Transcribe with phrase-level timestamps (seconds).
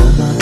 [0.00, 0.37] Oh.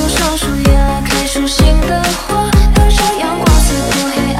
[0.00, 4.39] 用上树叶来开出新的花，感受阳光刺破黑暗。